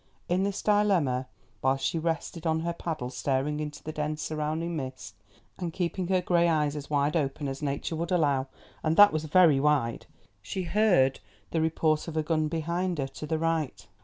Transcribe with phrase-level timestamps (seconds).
[0.27, 1.27] In this dilemma,
[1.59, 5.13] while she rested on her paddle staring into the dense surrounding mist
[5.59, 8.47] and keeping her grey eyes as wide open as nature would allow,
[8.81, 10.07] and that was very wide,
[10.41, 11.19] she heard
[11.51, 13.85] the report of a gun behind her to the right.